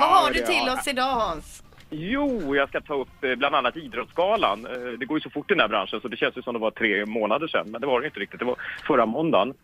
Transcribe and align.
Vad 0.00 0.08
har 0.08 0.30
du 0.30 0.38
till 0.40 0.68
oss 0.78 0.88
idag 0.88 1.14
Hans? 1.14 1.62
Jo, 1.90 2.56
jag 2.56 2.68
ska 2.68 2.80
ta 2.80 2.94
upp 2.94 3.24
eh, 3.24 3.34
bland 3.34 3.54
annat 3.54 3.76
Idrottsgalan. 3.76 4.66
Eh, 4.66 4.98
Det 4.98 5.06
går 5.06 5.16
ju 5.18 5.20
så 5.22 5.30
fort 5.30 5.50
i 5.50 5.54
den 5.54 5.60
här 5.60 5.68
branschen 5.68 6.00
så 6.00 6.08
det 6.08 6.16
känns 6.16 6.36
ju 6.36 6.42
som 6.42 6.54
det 6.54 6.60
var 6.60 6.70
tre 6.70 7.06
månader 7.06 7.48
sedan, 7.48 7.66
men 7.70 7.80
det 7.80 7.86
var 7.86 8.00
det 8.00 8.06
inte 8.06 8.20
riktigt. 8.20 8.38
Det 8.38 8.44
var 8.46 8.56
förra 8.86 9.06
måndagen. 9.06 9.54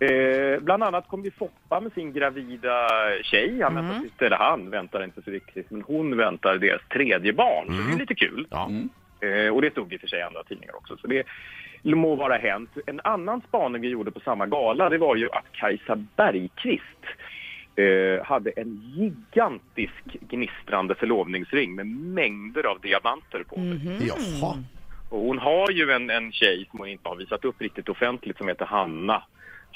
Eh, 0.00 0.60
bland 0.60 0.82
annat 0.82 1.08
kom 1.08 1.24
ju 1.24 1.30
Foppa 1.30 1.80
med 1.80 1.92
sin 1.92 2.12
gravida 2.12 2.88
tjej. 3.22 3.60
Han 3.62 3.74
väntar 3.74 4.00
sitt, 4.00 4.22
eller 4.22 4.36
han 4.36 4.70
väntar 4.70 5.04
inte 5.04 5.22
så 5.22 5.30
riktigt, 5.30 5.70
men 5.70 5.82
hon 5.82 6.16
väntar 6.16 6.54
deras 6.58 6.82
tredje 6.92 7.32
barn. 7.32 7.66
Så 7.66 7.72
det 7.88 7.94
är 7.94 7.98
lite 7.98 8.14
kul. 8.14 8.46
Ja. 8.50 8.70
Eh, 9.20 9.54
och 9.54 9.62
det 9.62 9.70
stod 9.70 9.92
i 9.92 9.98
för 9.98 10.06
sig 10.06 10.18
i 10.18 10.22
andra 10.22 10.42
tidningar 10.42 10.76
också. 10.76 10.96
Så 10.96 11.06
det 11.06 11.24
må 11.82 12.14
vara 12.14 12.36
hänt. 12.36 12.70
En 12.86 13.00
annan 13.04 13.42
spaning 13.48 13.82
vi 13.82 13.88
gjorde 13.88 14.10
på 14.10 14.20
samma 14.20 14.46
gala 14.46 14.88
det 14.88 14.98
var 14.98 15.16
ju 15.16 15.30
att 15.32 15.44
Kajsa 15.52 15.96
Bergqvist 16.16 17.04
eh, 17.76 18.24
hade 18.24 18.50
en 18.50 18.92
gigantisk 18.94 20.04
gnistrande 20.30 20.94
förlovningsring 20.94 21.74
med 21.74 21.86
mängder 21.86 22.66
av 22.66 22.80
diamanter 22.80 23.44
på 23.48 23.54
sig. 23.54 24.08
Jaha. 24.08 24.64
Och 25.08 25.20
hon 25.20 25.38
har 25.38 25.70
ju 25.70 25.90
en, 25.90 26.10
en 26.10 26.32
tjej 26.32 26.66
som 26.70 26.78
hon 26.78 26.88
inte 26.88 27.08
har 27.08 27.16
visat 27.16 27.44
upp 27.44 27.60
riktigt 27.60 27.88
offentligt 27.88 28.38
som 28.38 28.48
heter 28.48 28.66
Hanna 28.66 29.22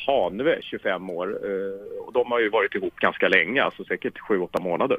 Hanve, 0.07 0.59
25 0.63 1.11
år. 1.11 1.39
Eh, 1.45 2.07
och 2.07 2.13
de 2.13 2.33
har 2.33 2.41
ju 2.41 2.49
varit 2.49 2.75
ihop 2.75 2.97
ganska 2.97 3.29
länge, 3.29 3.63
alltså 3.63 3.85
säkert 3.85 4.19
7-8 4.19 4.63
månader. 4.63 4.99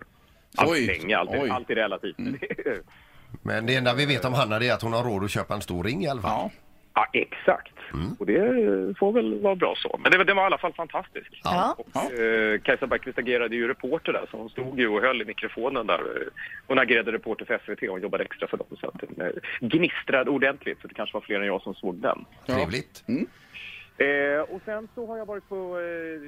Alltså 0.57 0.75
Oj, 0.75 0.85
länge, 0.85 1.17
allt 1.17 1.29
är, 1.31 1.43
oj. 1.43 1.49
allt 1.49 1.69
är 1.69 1.75
relativt. 1.75 2.17
Men 3.41 3.65
det 3.65 3.75
enda 3.75 3.93
vi 3.93 4.05
vet 4.05 4.25
om 4.25 4.33
Hanna 4.33 4.55
är 4.55 4.73
att 4.73 4.81
hon 4.81 4.93
har 4.93 5.03
råd 5.03 5.23
att 5.23 5.31
köpa 5.31 5.53
en 5.53 5.61
stor 5.61 5.83
ring 5.83 6.03
i 6.03 6.07
alla 6.07 6.21
fall. 6.21 6.31
Ja. 6.31 6.51
Ja, 6.99 7.07
exakt. 7.13 7.73
Och 8.19 8.25
det 8.25 8.97
får 8.99 9.11
väl 9.11 9.41
vara 9.41 9.55
bra 9.55 9.73
så. 9.77 9.99
Men 10.03 10.11
det, 10.11 10.17
var- 10.17 10.25
det 10.25 10.33
var 10.33 10.43
i 10.43 10.45
alla 10.45 10.57
fall 10.57 10.73
fantastiskt. 10.73 11.27
Ja. 11.43 11.75
Och, 11.77 12.13
eh, 12.19 12.59
Kajsa 12.59 12.87
Bergqvist 12.87 13.17
agerade 13.17 13.55
ju 13.55 13.67
reporter 13.67 14.13
där, 14.13 14.25
så 14.31 14.37
hon 14.37 14.49
stod 14.49 14.79
ju 14.79 14.87
och 14.87 15.01
höll 15.01 15.21
i 15.21 15.25
mikrofonen 15.25 15.87
där. 15.87 16.01
Hon 16.67 16.79
agerade 16.79 17.11
reporter 17.11 17.45
för 17.45 17.57
SVT 17.65 17.83
och 17.83 17.89
hon 17.93 18.01
jobbade 18.01 18.23
extra 18.23 18.47
för 18.47 18.57
dem. 18.57 18.67
Så 18.81 18.87
att 18.87 18.99
den 18.99 19.25
eh, 19.27 19.67
gnistrade 19.67 20.29
ordentligt, 20.31 20.81
så 20.81 20.87
det 20.87 20.93
kanske 20.93 21.13
var 21.13 21.21
fler 21.21 21.39
än 21.39 21.45
jag 21.47 21.61
som 21.61 21.73
såg 21.75 21.95
den. 21.95 22.25
Trevligt. 22.45 23.03
Eh, 23.97 24.41
och 24.41 24.61
sen 24.65 24.87
så 24.95 25.05
har 25.07 25.17
jag 25.17 25.25
varit 25.25 25.49
på, 25.49 25.79
eh, 25.79 26.21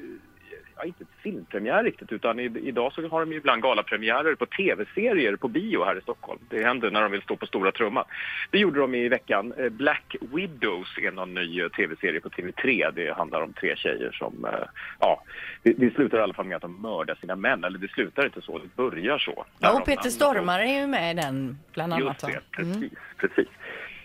ja, 0.75 0.83
inte 0.83 1.05
filmpremiär 1.23 1.83
riktigt, 1.83 2.11
utan 2.11 2.39
i, 2.39 2.43
idag 2.43 2.93
så 2.93 3.07
har 3.07 3.19
de 3.19 3.31
ju 3.31 3.37
ibland 3.37 3.61
galapremiärer 3.61 4.35
på 4.35 4.45
tv-serier 4.45 5.35
på 5.35 5.47
bio 5.47 5.83
här 5.83 5.97
i 5.97 6.01
Stockholm. 6.01 6.39
Det 6.49 6.63
händer 6.63 6.91
när 6.91 7.01
de 7.01 7.11
vill 7.11 7.21
stå 7.21 7.35
på 7.35 7.45
stora 7.45 7.71
trumman. 7.71 8.05
Det 8.51 8.59
gjorde 8.59 8.79
de 8.79 8.95
i 8.95 9.09
veckan. 9.09 9.53
Eh, 9.57 9.69
Black 9.69 10.15
Widows 10.21 10.97
är 10.97 11.11
någon 11.11 11.33
ny 11.33 11.61
eh, 11.61 11.69
tv-serie 11.69 12.19
på 12.19 12.29
TV3. 12.29 12.91
Det 12.95 13.13
handlar 13.13 13.41
om 13.41 13.53
tre 13.53 13.75
tjejer 13.75 14.11
som, 14.11 14.45
eh, 14.45 14.67
ja, 14.99 15.23
det, 15.63 15.73
det 15.73 15.93
slutar 15.93 16.17
i 16.17 16.21
alla 16.21 16.33
fall 16.33 16.45
med 16.45 16.55
att 16.55 16.61
de 16.61 16.81
mördar 16.81 17.15
sina 17.15 17.35
män. 17.35 17.63
Eller 17.63 17.79
det 17.79 17.91
slutar 17.91 18.25
inte 18.25 18.41
så, 18.41 18.57
det 18.57 18.75
börjar 18.75 19.17
så. 19.17 19.45
Ja, 19.59 19.79
och 19.79 19.85
Peter 19.85 20.09
Stormare 20.09 20.63
är 20.63 20.81
ju 20.81 20.87
med 20.87 21.11
i 21.11 21.21
den 21.21 21.57
bland 21.73 21.93
annat. 21.93 22.23
Just 22.23 22.25
det, 22.25 22.41
precis. 22.51 22.91
precis. 23.17 23.47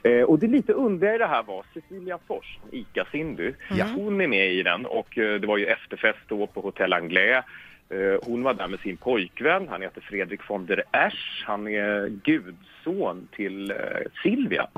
Eh, 0.06 0.22
och 0.22 0.38
det 0.38 0.46
lite 0.46 0.72
underliga 0.72 1.14
i 1.14 1.18
det 1.18 1.26
här 1.26 1.42
var 1.42 1.64
Cecilia 1.74 2.18
Fors, 2.26 2.58
ICA-Cindy. 2.70 3.54
Hon 3.94 4.20
är 4.20 4.26
med 4.26 4.52
i 4.52 4.62
den 4.62 4.86
och 4.86 5.18
eh, 5.18 5.40
det 5.40 5.46
var 5.46 5.58
ju 5.58 5.66
efterfest 5.66 6.18
då 6.28 6.46
på 6.46 6.60
Hotel 6.60 6.92
Anglais. 6.92 7.44
Eh, 7.88 8.18
hon 8.22 8.42
var 8.42 8.54
där 8.54 8.68
med 8.68 8.80
sin 8.80 8.96
pojkvän, 8.96 9.68
han 9.68 9.82
heter 9.82 10.00
Fredrik 10.00 10.40
von 10.50 10.66
der 10.66 10.82
Esch. 10.92 11.44
Han 11.46 11.68
är 11.68 12.08
gudson 12.08 13.28
till 13.32 13.70
eh, 13.70 13.76
Silvia, 14.22 14.68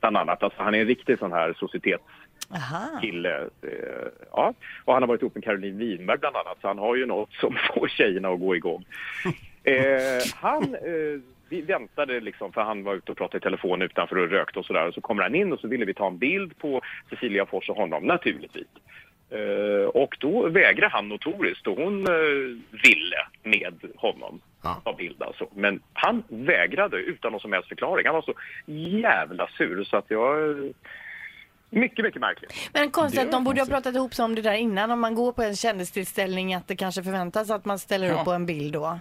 bland 0.00 0.16
annat. 0.16 0.42
Alltså 0.42 0.62
han 0.62 0.74
är 0.74 0.80
en 0.80 0.86
riktig 0.86 1.18
sån 1.18 1.32
här 1.32 1.52
societets 1.52 2.04
Aha. 2.50 3.00
kille. 3.00 3.40
Eh, 3.40 4.08
ja. 4.32 4.54
Och 4.84 4.92
han 4.92 5.02
har 5.02 5.08
varit 5.08 5.22
ihop 5.22 5.34
med 5.34 5.44
Caroline 5.44 5.78
Winberg 5.78 6.18
bland 6.18 6.36
annat, 6.36 6.58
så 6.60 6.68
han 6.68 6.78
har 6.78 6.96
ju 6.96 7.06
något 7.06 7.32
som 7.32 7.56
får 7.74 7.88
tjejerna 7.88 8.28
att 8.28 8.40
gå 8.40 8.56
igång. 8.56 8.84
Eh, 9.64 10.22
han, 10.34 10.74
eh, 10.74 11.20
vi 11.48 11.60
väntade 11.60 12.20
liksom, 12.20 12.52
för 12.52 12.60
han 12.60 12.84
var 12.84 12.94
ute 12.94 13.12
och 13.12 13.18
pratade 13.18 13.38
i 13.38 13.40
telefon 13.40 13.82
utanför 13.82 14.16
och 14.18 14.30
rökte 14.30 14.58
och 14.58 14.64
sådär. 14.64 14.88
Och 14.88 14.94
så 14.94 15.00
kommer 15.00 15.22
han 15.22 15.34
in 15.34 15.52
och 15.52 15.60
så 15.60 15.68
ville 15.68 15.84
vi 15.84 15.94
ta 15.94 16.06
en 16.06 16.18
bild 16.18 16.58
på 16.58 16.80
Cecilia 17.10 17.46
Fors 17.46 17.68
och 17.70 17.76
honom, 17.76 18.04
naturligtvis. 18.04 18.66
Eh, 19.30 19.86
och 19.88 20.16
då 20.20 20.48
vägrade 20.48 20.92
han 20.92 21.08
notoriskt 21.08 21.66
och 21.66 21.76
hon 21.76 22.06
eh, 22.06 22.56
ville 22.70 23.26
med 23.42 23.74
honom 23.96 24.40
Ja. 24.62 24.80
ta 24.84 24.92
bild 24.92 25.22
alltså. 25.22 25.46
Men 25.54 25.80
han 25.92 26.22
vägrade 26.28 26.96
utan 26.96 27.32
någon 27.32 27.40
som 27.40 27.52
helst 27.52 27.68
förklaring. 27.68 28.06
Han 28.06 28.14
var 28.14 28.22
så 28.22 28.34
jävla 29.02 29.48
sur 29.58 29.84
så 29.84 29.96
att 29.96 30.06
jag... 30.08 30.50
eh, 30.50 30.56
Mycket, 31.70 32.04
mycket 32.04 32.20
märkligt. 32.20 32.70
Men 32.72 32.90
konstigt 32.90 33.20
att 33.20 33.32
de 33.32 33.44
borde 33.44 33.60
ha 33.60 33.66
konstigt. 33.66 33.74
pratat 33.84 33.94
ihop 33.96 34.14
sig 34.14 34.24
om 34.24 34.34
det 34.34 34.42
där 34.42 34.54
innan. 34.54 34.90
Om 34.90 35.00
man 35.00 35.14
går 35.14 35.32
på 35.32 35.42
en 35.42 35.56
kändistillställning 35.56 36.54
att 36.54 36.68
det 36.68 36.76
kanske 36.76 37.02
förväntas 37.02 37.50
att 37.50 37.64
man 37.64 37.78
ställer 37.78 38.06
Ja. 38.06 38.14
upp 38.18 38.24
på 38.24 38.30
en 38.32 38.46
bild 38.46 38.72
då. 38.72 38.98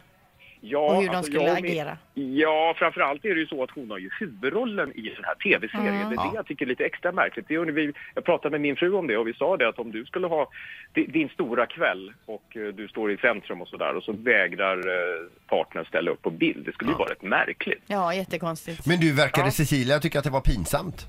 Ja, 0.61 0.79
Och 0.79 0.95
hur 1.01 1.09
de 1.09 1.15
alltså, 1.15 1.31
skulle 1.31 1.47
jag 1.47 1.57
agera. 1.57 1.97
Ja, 2.13 2.73
framförallt 2.77 3.25
är 3.25 3.29
det 3.35 3.39
ju 3.39 3.47
så 3.47 3.63
att 3.63 3.71
hon 3.71 3.91
har 3.91 3.97
ju 3.97 4.09
huvudrollen 4.19 4.91
i 4.95 5.01
den 5.01 5.23
här 5.23 5.35
tv-serien. 5.35 6.09
Det 6.09 6.15
är 6.15 6.29
det 6.29 6.35
jag 6.35 6.45
tycker 6.45 6.65
är 6.65 6.69
lite 6.69 6.85
extra 6.85 7.11
märkligt. 7.11 7.47
Det 7.47 7.55
är 7.55 7.59
vi, 7.65 7.93
jag 8.15 8.23
pratade 8.23 8.51
med 8.51 8.61
min 8.61 8.75
fru 8.75 8.93
om 8.93 9.07
det 9.07 9.17
och 9.17 9.27
vi 9.27 9.33
sa 9.33 9.57
det 9.57 9.67
att 9.67 9.79
om 9.79 9.91
du 9.91 10.05
skulle 10.05 10.27
ha 10.27 10.49
di- 10.93 11.05
din 11.05 11.29
stora 11.29 11.65
kväll 11.65 12.13
och 12.25 12.57
eh, 12.57 12.67
du 12.73 12.87
står 12.87 13.11
i 13.11 13.17
centrum 13.17 13.61
och 13.61 13.67
sådär 13.67 13.95
och 13.95 14.03
så 14.03 14.11
vägrar 14.11 14.77
eh, 14.77 15.29
partnern 15.47 15.85
ställa 15.85 16.11
upp 16.11 16.21
på 16.21 16.29
bild. 16.29 16.65
Det 16.65 16.71
skulle 16.73 16.91
ju 16.91 16.97
vara 16.97 17.09
rätt 17.09 17.21
märkligt. 17.21 17.83
Ja, 17.87 18.13
jättekonstigt. 18.13 18.85
Men 18.87 18.99
du 18.99 19.13
verkade 19.13 19.51
Cecilia 19.51 19.99
tycka 19.99 20.17
att 20.19 20.25
det 20.25 20.31
var 20.31 20.41
pinsamt. 20.41 21.05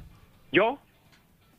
Ja. 0.50 0.78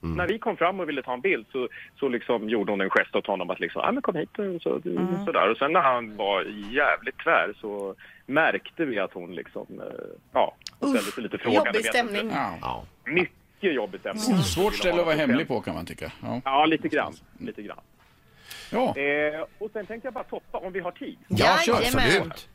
När 0.02 0.28
vi 0.28 0.40
kom 0.40 0.58
fram 0.58 0.80
och 0.80 0.90
ville 0.90 1.04
ta 1.04 1.14
en 1.14 1.22
bild 1.22 1.46
så, 1.52 1.68
så 2.00 2.08
liksom 2.08 2.50
gjorde 2.50 2.72
hon 2.72 2.82
en 2.82 2.90
gest 2.90 3.16
åt 3.16 3.28
honom 3.28 3.50
att 3.50 3.60
liksom, 3.60 3.82
ah, 3.82 3.92
men 3.92 4.02
kom 4.02 4.16
hit 4.16 4.40
och 4.40 4.62
så, 4.62 4.82
sådär. 5.26 5.52
Och 5.52 5.58
sen 5.58 5.74
när 5.74 5.82
han 5.82 6.18
var 6.18 6.44
jävligt 6.72 7.18
tvär 7.18 7.54
så 7.62 7.96
märkte 8.26 8.86
vi 8.86 9.00
att 9.00 9.14
hon 9.14 9.36
liksom, 9.36 9.66
eh, 9.80 9.86
ja, 10.34 10.56
hon 10.80 10.90
ställde 10.90 11.12
sig 11.12 11.24
lite 11.24 11.38
frågande. 11.38 11.70
Jobbig 11.70 11.86
stämning. 11.86 12.32
Ja. 12.62 12.84
Mycket 13.06 13.74
jobbig 13.74 14.00
stämning. 14.00 14.24
Svårt 14.44 14.74
ställe 14.76 15.00
att 15.00 15.06
vara 15.06 15.16
hemlig 15.16 15.48
på 15.48 15.62
kan 15.62 15.76
man 15.76 15.86
tycka. 15.86 16.12
Ja. 16.24 16.42
Ja, 16.46 16.66
lite 16.66 16.88
grann. 16.88 17.14
Lite 17.40 17.62
grann. 17.62 17.80
Ja. 18.72 18.98
Eh, 18.98 19.46
och 19.58 19.72
sen 19.74 19.86
tänkte 19.86 20.06
jag 20.08 20.14
bara 20.14 20.24
toppa 20.24 20.58
om 20.58 20.74
vi 20.74 20.80
har 20.80 20.92
tid. 20.92 21.18
Ja, 21.28 21.58
kör, 21.66 21.74
absolut. 21.74 22.50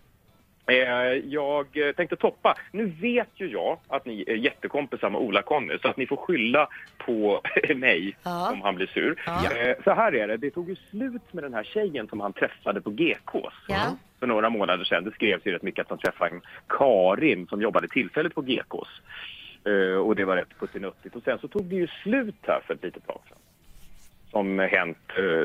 Eh, 0.66 0.76
jag 1.24 1.66
eh, 1.76 1.92
tänkte 1.94 2.16
toppa. 2.16 2.56
Nu 2.72 2.86
vet 2.86 3.28
ju 3.34 3.48
jag 3.48 3.78
att 3.88 4.06
ni 4.06 4.24
är 4.26 4.34
jättekompisar 4.34 5.10
med 5.10 5.20
Ola-Conny 5.20 5.78
så 5.82 5.88
att 5.88 5.96
ni 5.96 6.06
får 6.06 6.16
skylla 6.16 6.68
på 6.98 7.40
mig 7.76 8.16
Ja. 8.22 8.52
om 8.52 8.60
han 8.62 8.74
blir 8.74 8.86
sur. 8.86 9.22
Ja. 9.26 9.56
Eh, 9.56 9.76
så 9.84 9.90
här 9.94 10.14
är 10.14 10.28
det, 10.28 10.36
det 10.36 10.50
tog 10.50 10.68
ju 10.68 10.76
slut 10.90 11.32
med 11.32 11.44
den 11.44 11.54
här 11.54 11.64
tjejen 11.64 12.08
som 12.08 12.20
han 12.20 12.32
träffade 12.32 12.80
på 12.80 12.90
GKs 12.90 13.54
Ja. 13.68 13.96
för 14.20 14.26
några 14.26 14.50
månader 14.50 14.84
sedan. 14.84 15.04
Det 15.04 15.10
skrevs 15.12 15.46
ju 15.46 15.52
rätt 15.52 15.62
mycket 15.62 15.82
att 15.82 15.90
han 15.90 15.98
träffade 15.98 16.30
en 16.30 16.40
Karin 16.68 17.46
som 17.46 17.62
jobbade 17.62 17.88
tillfälligt 17.88 18.34
på 18.34 18.40
GKs. 18.42 18.88
Och 20.04 20.16
det 20.16 20.24
var 20.24 20.36
rätt 20.36 20.58
puttinuttigt. 20.60 21.16
Och 21.16 21.22
sen 21.22 21.38
så 21.38 21.48
tog 21.48 21.64
det 21.64 21.74
ju 21.76 21.86
slut 21.86 22.34
här 22.42 22.60
för 22.66 22.74
ett 22.74 22.82
litet 22.84 23.06
tag 23.06 23.20
sedan. 23.28 23.38
Som 24.30 24.58
Hänt 24.58 24.98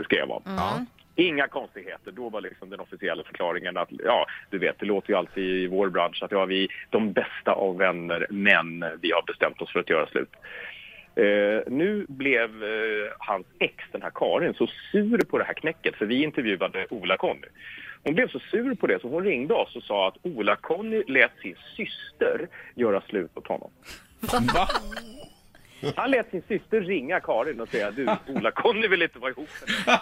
skrev 0.06 0.30
om. 0.32 0.42
Ja. 0.46 0.86
Inga 1.20 1.48
konstigheter. 1.48 2.12
Då 2.12 2.30
var 2.30 2.42
liksom 2.42 2.70
den 2.70 2.80
officiella 2.80 3.24
förklaringen 3.24 3.78
att, 3.78 3.90
ja, 3.92 4.26
du 4.50 4.58
vet, 4.58 4.80
det 4.80 4.86
låter 4.86 5.10
ju 5.10 5.16
alltid 5.16 5.44
i 5.44 5.68
vår 5.68 5.90
bransch 5.90 6.24
att 6.24 6.32
ja, 6.32 6.46
vi 6.46 6.64
är 6.64 6.70
de 6.90 7.14
bästa 7.14 7.52
av 7.52 7.78
vänner, 7.78 8.28
men 8.30 8.86
vi 9.02 9.12
har 9.12 9.24
bestämt 9.28 9.62
oss 9.62 9.72
för 9.72 9.80
att 9.80 9.90
göra 9.90 10.08
slut. 10.08 10.30
Eh, 11.16 11.62
nu 11.68 12.06
blev 12.10 12.64
eh, 12.64 13.12
hans 13.20 13.46
ex, 13.60 13.76
den 13.92 14.02
här 14.02 14.12
Karin, 14.16 14.54
så 14.54 14.68
sur 14.92 15.18
på 15.18 15.38
det 15.38 15.44
här 15.44 15.54
knäcket, 15.54 15.96
för 15.96 16.06
vi 16.06 16.24
intervjuade 16.24 16.86
Ola-Conny. 16.90 17.48
Hon 18.04 18.16
blev 18.16 18.28
så 18.28 18.40
sur 18.40 18.76
på 18.76 18.88
det 18.88 19.02
så 19.02 19.10
hon 19.10 19.24
ringde 19.24 19.54
oss 19.54 19.76
och 19.76 19.84
sa 19.84 20.08
att 20.08 20.18
Ola-Conny 20.22 21.04
lät 21.08 21.32
sin 21.42 21.56
syster 21.78 22.48
göra 22.76 23.02
slut 23.02 23.38
åt 23.38 23.48
honom. 23.48 23.72
Va? 24.54 24.68
Han 25.96 26.12
lät 26.12 26.30
sin 26.32 26.42
syster 26.48 26.82
ringa 26.82 27.20
Karin 27.20 27.62
och 27.62 27.70
säga 27.70 27.92
du, 27.92 28.06
Ola-Conny 28.28 28.88
vill 28.88 29.02
inte 29.02 29.20
vara 29.20 29.32
ihop. 29.32 29.50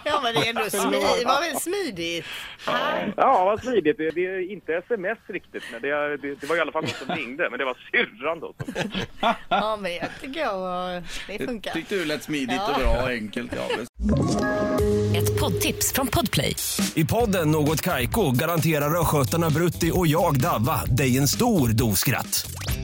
Ja, 0.04 0.20
men 0.22 0.34
det 0.34 0.40
är 0.40 0.48
ändå 0.48 0.60
smi- 0.60 0.90
det 1.18 1.24
var 1.24 1.40
väl 1.52 1.60
smidigt? 1.60 2.26
Ja, 3.16 3.44
vad 3.44 3.60
smidigt. 3.62 3.96
Det, 3.98 4.10
det 4.10 4.26
är 4.26 4.52
inte 4.52 4.74
sms 4.74 5.18
riktigt, 5.28 5.62
men 5.72 5.82
det, 5.82 6.16
det, 6.16 6.34
det 6.40 6.46
var 6.46 6.56
i 6.56 6.60
alla 6.60 6.72
fall 6.72 6.82
någon 6.84 7.06
som 7.06 7.16
ringde. 7.16 7.50
Men 7.50 7.58
det 7.58 7.64
var 7.64 7.76
syrran 7.92 8.40
då. 8.40 8.54
Som... 8.64 8.74
Ja, 9.48 9.78
men 9.80 9.94
jag 9.94 10.08
tycker 10.20 10.40
jag 10.40 11.02
det 11.26 11.38
Det 11.38 11.46
funkar. 11.46 11.72
tyckte 11.72 11.94
du 11.94 12.04
lät 12.04 12.22
smidigt 12.22 12.56
Ja. 12.56 12.74
och 12.74 12.80
bra 12.80 13.02
och 13.02 13.08
enkelt. 13.08 13.52
Ja, 13.56 13.62
visst. 13.78 13.92
Ett 15.16 15.40
poddtips 15.40 15.92
från 15.92 16.06
Podplay. 16.06 16.54
I 16.94 17.04
podden 17.04 17.50
Något 17.50 17.82
Kaiko 17.82 18.30
garanterar 18.30 19.00
östgötarna 19.00 19.50
Brutti 19.50 19.90
och 19.94 20.06
jag, 20.06 20.40
Davva, 20.40 20.84
dig 20.84 21.18
en 21.18 21.28
stor 21.28 21.68
dos 21.68 21.98
skratt. 21.98 22.50